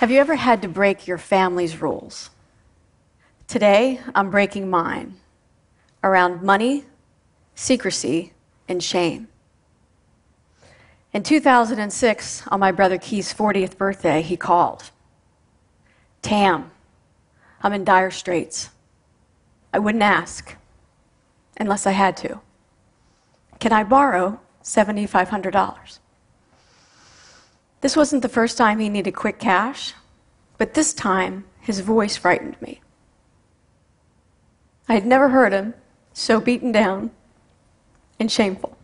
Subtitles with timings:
[0.00, 2.30] Have you ever had to break your family's rules?
[3.46, 5.16] Today, I'm breaking mine
[6.02, 6.86] around money,
[7.54, 8.32] secrecy,
[8.66, 9.28] and shame.
[11.12, 14.90] In 2006, on my brother Keith's 40th birthday, he called.
[16.22, 16.70] Tam,
[17.62, 18.70] I'm in dire straits.
[19.70, 20.56] I wouldn't ask
[21.58, 22.40] unless I had to.
[23.58, 25.98] Can I borrow $7,500?
[27.80, 29.94] This wasn't the first time he needed quick cash,
[30.60, 32.82] but this time his voice frightened me.
[34.90, 35.72] I had never heard him
[36.12, 37.12] so beaten down
[38.18, 38.76] and shameful.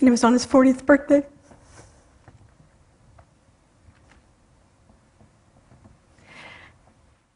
[0.00, 1.24] And it was on his 40th birthday.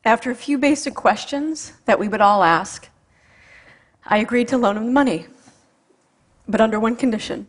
[0.04, 2.88] After a few basic questions that we would all ask,
[4.04, 5.28] I agreed to loan him the money,
[6.48, 7.48] but under one condition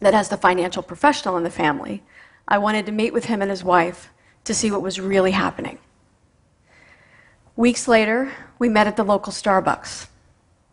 [0.00, 2.02] that as the financial professional in the family,
[2.50, 4.10] I wanted to meet with him and his wife
[4.44, 5.78] to see what was really happening.
[7.56, 10.06] Weeks later, we met at the local Starbucks,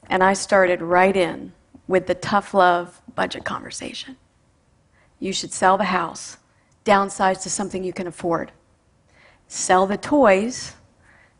[0.08, 1.52] and I started right in
[1.88, 4.16] with the tough love budget conversation.
[5.20, 6.38] You should sell the house,
[6.86, 8.53] downsize to something you can afford,
[9.48, 10.76] sell the toys,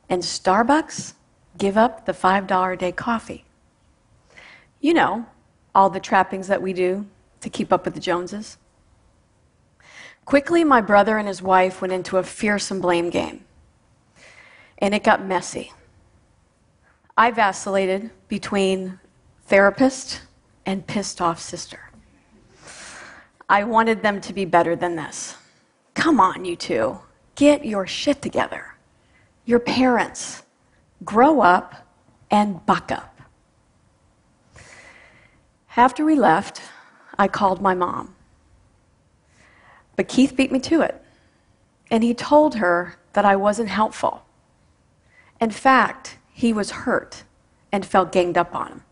[0.10, 1.14] and Starbucks,
[1.58, 3.46] give up the $5 a day coffee.
[4.82, 5.26] You know,
[5.74, 7.06] all the trappings that we do
[7.40, 8.58] to keep up with the Joneses.
[10.26, 13.46] Quickly, my brother and his wife went into a fearsome blame game,
[14.80, 15.72] and it got messy.
[17.16, 19.00] I vacillated between
[19.46, 20.24] therapist
[20.66, 21.92] and pissed off sister.
[23.48, 25.36] I wanted them to be better than this.
[25.94, 27.00] Come on, you two,
[27.36, 28.76] get your shit together.
[29.46, 30.42] Your parents,
[31.04, 31.88] grow up
[32.32, 33.22] and buck up.
[35.78, 36.62] After we left,
[37.20, 38.16] I called my mom.
[39.96, 41.02] But Keith beat me to it.
[41.92, 44.26] And he told her that I wasn't helpful.
[45.40, 47.24] In fact, he was hurt
[47.72, 48.84] and felt ganged up on him.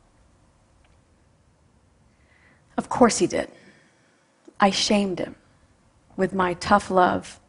[2.78, 3.50] Of course he did.
[4.59, 5.36] I shamed him
[6.16, 7.40] with my tough love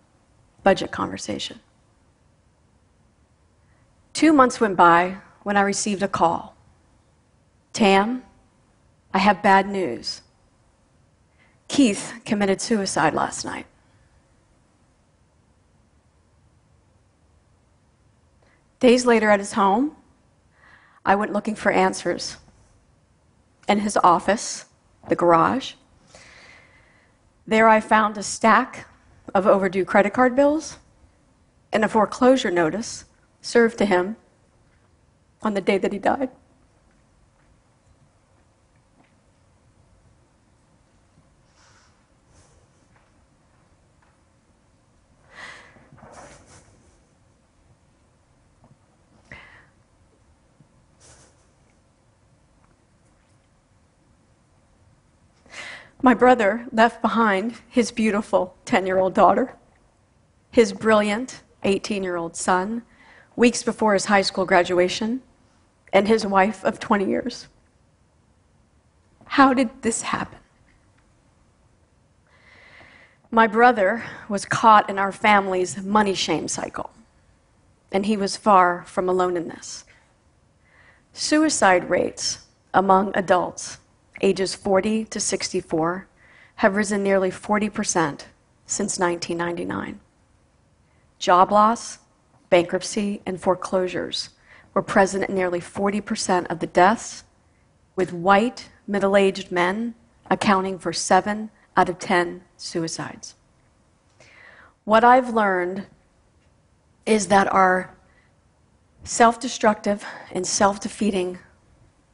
[0.62, 1.60] budget conversation.
[4.12, 6.54] Two months went by when I received a call
[7.74, 8.22] Tam,
[9.12, 10.22] I have bad news.
[11.68, 13.66] Keith committed suicide last night.
[18.80, 19.96] Days later at his home,
[21.04, 22.36] I went looking for answers.
[23.66, 24.66] In his office,
[25.08, 25.74] the garage,
[27.46, 28.86] there I found a stack
[29.34, 30.78] of overdue credit card bills
[31.72, 33.04] and a foreclosure notice
[33.42, 34.16] served to him
[35.42, 36.30] on the day that he died.
[56.04, 59.56] My brother left behind his beautiful 10 year old daughter,
[60.50, 62.82] his brilliant 18 year old son,
[63.36, 65.22] weeks before his high school graduation,
[65.94, 67.48] and his wife of 20 years.
[69.24, 70.40] How did this happen?
[73.30, 76.90] My brother was caught in our family's money shame cycle,
[77.90, 79.86] and he was far from alone in this.
[81.14, 82.44] Suicide rates
[82.74, 83.78] among adults
[84.24, 86.08] ages 40 to 64,
[86.56, 88.24] have risen nearly 40%
[88.64, 90.00] since 1999.
[91.18, 91.98] Job loss,
[92.48, 94.30] bankruptcy, and foreclosures
[94.72, 97.24] were present in nearly 40% of the deaths,
[97.96, 99.94] with white, middle aged men
[100.30, 103.34] accounting for 7 out of 10 suicides.
[104.84, 105.86] What I've learned
[107.04, 107.94] is that our
[109.04, 111.38] self destructive and self defeating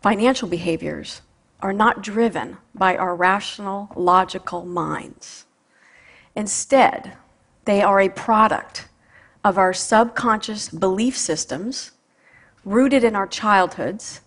[0.02, 1.22] financial behaviors
[1.62, 5.46] are not driven by our rational, logical minds.
[6.34, 7.16] Instead,
[7.64, 8.88] they are a product
[9.44, 11.92] of our subconscious belief systems
[12.64, 14.20] rooted in our childhoods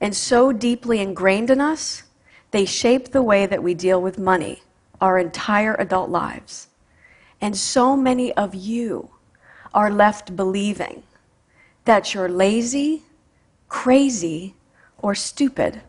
[0.00, 2.02] and so deeply ingrained in us,
[2.50, 4.62] they shape the way that we deal with money
[5.00, 6.68] our entire adult lives.
[7.40, 9.10] And so many of you
[9.72, 11.02] are left believing
[11.84, 13.02] that you're lazy,
[13.68, 14.54] crazy,
[14.98, 15.82] or stupid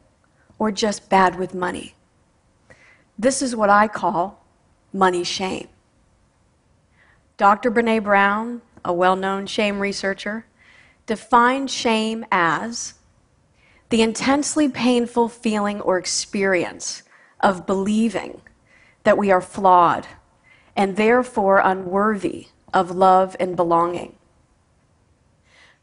[0.59, 1.95] or just bad with money.
[3.17, 4.43] This is what I call
[4.91, 5.67] money shame.
[7.37, 7.69] Dr.
[7.71, 10.45] Brene Brown, a well known shame researcher,
[11.05, 12.95] defined shame as
[13.89, 17.03] the intensely painful feeling or experience
[17.41, 18.41] of believing
[19.03, 20.07] that we are flawed
[20.75, 24.15] and therefore unworthy of love and belonging.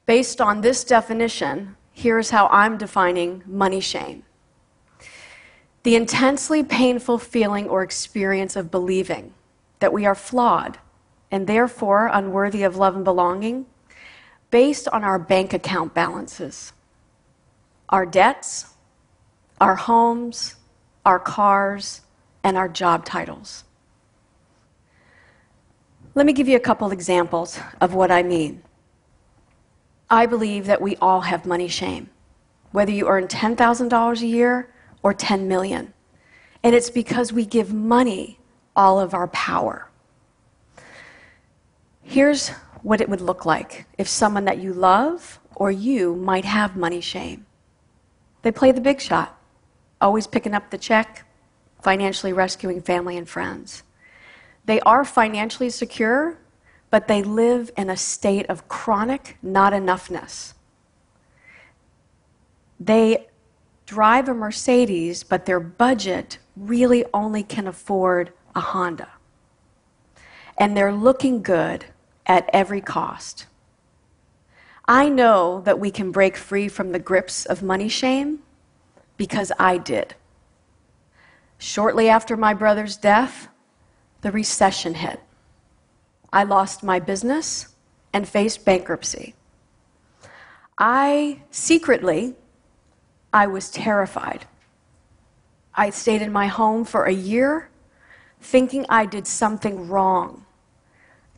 [0.05, 4.25] Based on this definition, here's how I'm defining money shame
[5.83, 9.35] the intensely painful feeling or experience of believing
[9.81, 10.79] that we are flawed
[11.31, 13.67] and therefore unworthy of love and belonging
[14.51, 16.73] based on our bank account balances,
[17.89, 18.75] our debts,
[19.61, 20.57] our homes,
[21.05, 22.03] our cars,
[22.45, 23.65] and our job titles.
[26.15, 28.63] Let me give you a couple examples of what I mean.
[30.11, 32.11] I believe that we all have money shame,
[32.71, 34.72] whether you earn $10,000 a year
[35.03, 35.93] or 10 million.
[36.63, 38.39] And it's because we give money
[38.77, 39.89] all of our power.
[42.03, 42.51] Here's
[42.83, 47.01] what it would look like if someone that you love or you might have money
[47.01, 47.47] shame.
[48.43, 49.39] They play the big shot,
[50.01, 51.27] always picking up the check,
[51.81, 53.83] financially rescuing family and friends.
[54.65, 56.39] They are financially secure,
[56.91, 60.55] but they live in a state of chronic not enoughness.
[62.79, 63.29] They
[63.87, 69.09] drive a Mercedes, but their budget really only can afford a Honda.
[70.59, 71.87] And they're looking good
[72.27, 73.47] at every cost.
[74.87, 78.41] I know that we can break free from the grips of money shame
[79.17, 80.15] because I did.
[81.59, 83.49] Shortly after my brother's death,
[84.23, 85.21] the recession hit.
[86.33, 87.69] I lost my business
[88.13, 89.35] and faced bankruptcy.
[90.79, 92.35] I secretly
[93.33, 94.47] I was terrified.
[95.75, 97.71] I stayed in my home for a year
[98.41, 100.45] thinking I did something wrong.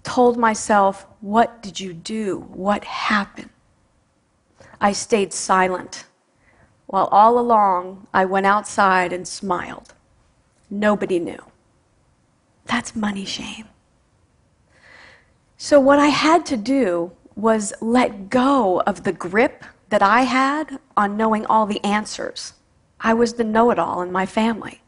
[0.03, 2.47] Told myself, What did you do?
[2.53, 3.51] What happened?
[4.81, 6.07] I stayed silent
[6.87, 9.95] while all along I went outside and smiled.
[10.69, 11.43] Nobody knew.
[12.67, 13.69] That's money shame.
[15.57, 20.79] So, what I had to do was let go of the grip that I had
[20.97, 22.55] on knowing all the answers.
[23.01, 24.81] I was the know it all in my family.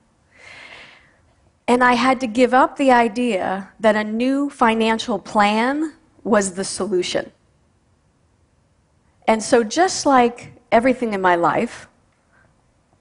[1.69, 6.65] And I had to give up the idea that a new financial plan was the
[6.65, 7.33] solution.
[9.27, 11.89] And so, just like everything in my life,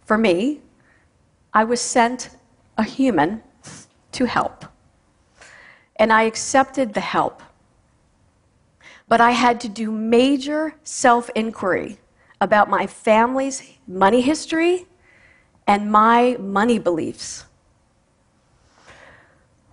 [0.03, 0.61] for me,
[1.53, 2.29] I was sent
[2.77, 3.43] a human
[4.13, 4.65] to help.
[5.97, 7.41] And I accepted the help
[9.07, 11.97] but I had to do major self inquiry
[12.41, 14.87] about my family's money history
[15.67, 17.45] and my money beliefs.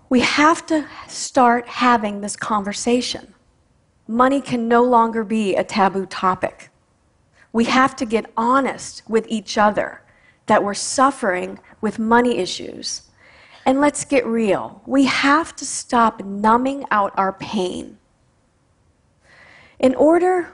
[0.08, 3.34] We have to start having this conversation.
[4.06, 6.70] Money can no longer be a taboo topic.
[7.52, 10.02] We have to get honest with each other
[10.46, 13.02] that we're suffering with money issues.
[13.64, 14.82] And let's get real.
[14.86, 17.98] We have to stop numbing out our pain
[19.82, 20.52] in order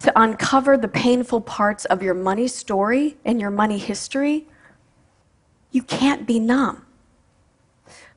[0.00, 4.46] to uncover the painful parts of your money story and your money history,
[5.70, 6.84] you can't be numb.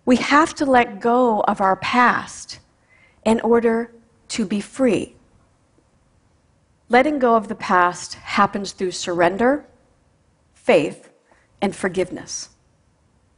[0.03, 2.59] We have to let go of our past
[3.23, 3.93] in order
[4.29, 5.15] to be free.
[6.89, 9.65] Letting go of the past happens through surrender,
[10.53, 11.09] faith,
[11.61, 12.49] and forgiveness.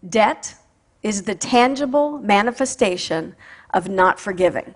[0.08, 0.56] Debt
[1.02, 3.36] is the tangible manifestation
[3.74, 4.76] of not forgiving.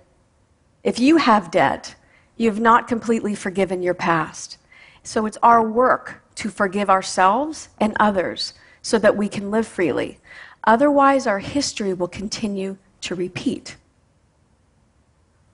[0.83, 1.95] If you have debt,
[2.37, 4.57] You've not completely forgiven your past.
[5.03, 10.19] So it's our work to forgive ourselves and others so that we can live freely.
[10.65, 13.75] Otherwise, our history will continue to repeat.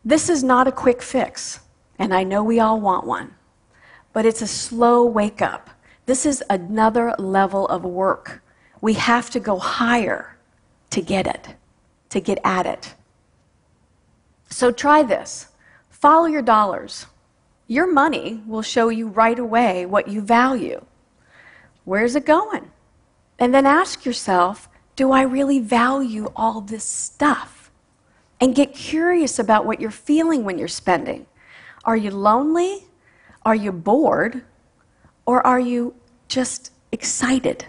[0.05, 1.59] This is not a quick fix,
[1.97, 3.35] and I know we all want one,
[4.13, 5.69] but it's a slow wake up.
[6.05, 8.41] This is another level of work.
[8.81, 10.37] We have to go higher
[10.91, 11.55] to get it,
[12.09, 12.95] to get at it.
[14.49, 15.48] So try this.
[15.99, 17.07] Follow your dollars.
[17.67, 20.83] Your money will show you right away what you value.
[21.83, 22.71] Where's it going?
[23.37, 27.69] And then ask yourself, do I really value all this stuff?
[28.39, 31.25] And get curious about what you're feeling when you're spending.
[31.83, 32.85] Are you lonely?
[33.45, 34.43] Are you bored?
[35.25, 35.95] Or are you
[36.29, 37.65] just excited?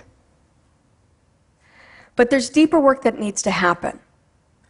[2.15, 3.99] But there's deeper work that needs to happen.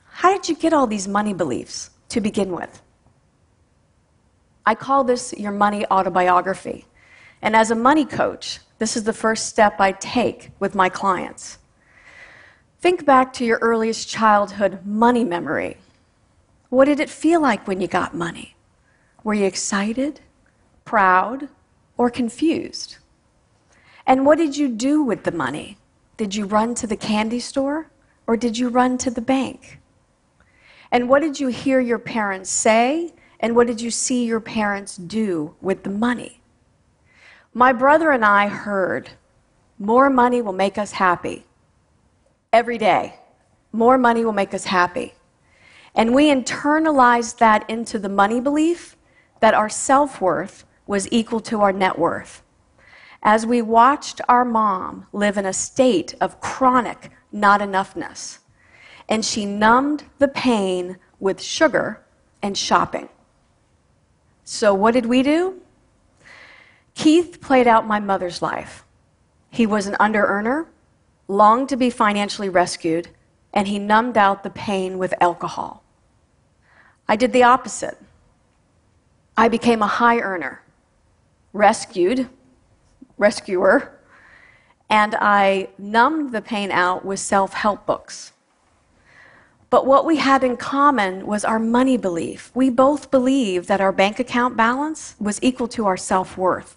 [0.05, 2.83] How did you get all these money beliefs to begin with?
[4.71, 6.87] I call this your money autobiography.
[7.43, 11.59] And as a money coach, this is the first step I take with my clients.
[12.79, 15.77] Think back to your earliest childhood money memory.
[16.69, 18.55] What did it feel like when you got money?
[19.25, 20.21] Were you excited,
[20.85, 21.49] proud,
[21.97, 22.99] or confused?
[24.07, 25.79] And what did you do with the money?
[26.17, 27.91] Did you run to the candy store
[28.29, 29.81] or did you run to the bank?
[30.93, 33.13] And what did you hear your parents say?
[33.41, 36.43] And what did you see your parents do with the money?
[37.55, 39.11] My brother and I heard
[39.79, 41.47] more money will make us happy
[42.53, 43.17] every day.
[43.73, 45.15] More money will make us happy.
[45.95, 48.97] And we internalized that into the money belief
[49.41, 52.43] that our self worth was equal to our net worth.
[53.23, 58.39] As we watched our mom live in a state of chronic not enoughness,
[59.09, 62.05] and she numbed the pain with sugar
[62.43, 63.09] and shopping.
[64.53, 65.61] So, what did we do?
[66.97, 68.83] Keith played out my mother's life.
[69.49, 70.67] He was an under earner,
[71.29, 73.11] longed to be financially rescued,
[73.55, 75.85] and he numbed out the pain with alcohol.
[77.07, 77.97] I did the opposite.
[79.37, 80.63] I became a high earner,
[81.53, 82.29] rescued,
[83.19, 84.01] rescuer,
[84.91, 88.33] and I numbed the pain out with self help books.
[89.71, 92.51] But what we had in common was our money belief.
[92.55, 96.77] We both believed that our bank account balance was equal to our self worth.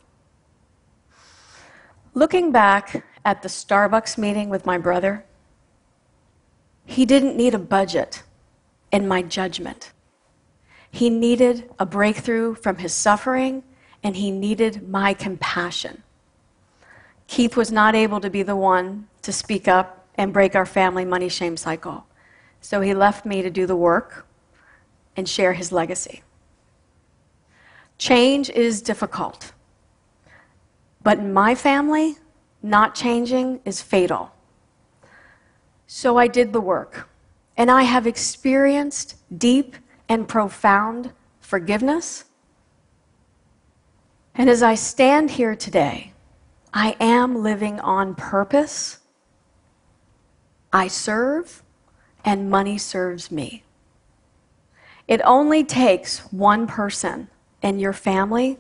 [2.14, 5.26] Looking back at the Starbucks meeting with my brother,
[6.86, 8.22] he didn't need a budget
[8.92, 9.92] in my judgment.
[10.92, 13.64] He needed a breakthrough from his suffering,
[14.04, 16.04] and he needed my compassion.
[17.26, 21.06] Keith was not able to be the one to speak up and break our family
[21.06, 22.06] money shame cycle.
[22.64, 24.26] So he left me to do the work
[25.18, 26.24] and share his legacy.
[27.98, 29.52] Change is difficult.
[31.02, 32.16] But in my family,
[32.62, 34.32] not changing is fatal.
[35.88, 37.10] So I did the work,
[37.58, 39.76] and I have experienced deep
[40.08, 42.24] and profound forgiveness.
[44.36, 46.14] And as I stand here today,
[46.74, 49.00] I am living on purpose.
[50.72, 51.62] I serve,
[52.24, 53.64] and money serves me.
[55.08, 57.28] It only takes one person
[57.62, 58.58] in your family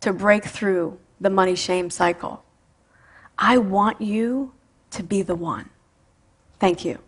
[0.00, 2.44] to break through the money shame cycle.
[3.38, 4.52] I want you
[4.92, 5.68] to be the one.
[6.58, 6.98] Thank you.